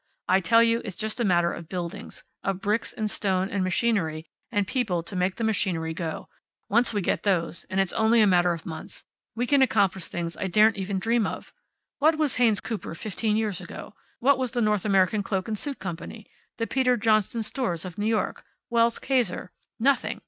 [0.27, 2.23] I tell you it's just a matter of buildings.
[2.43, 6.27] Of bricks and stone, and machinery and people to make the machinery go.
[6.69, 9.03] Once we get those and it's only a matter of months
[9.35, 11.53] we can accomplish things I daren't even dream of.
[11.99, 13.93] What was Haynes Cooper fifteen years ago?
[14.19, 16.25] What was the North American Cloak and Suit Company?
[16.57, 18.43] The Peter Johnston Stores, of New York?
[18.71, 19.51] Wells Kayser?
[19.79, 20.19] Nothing.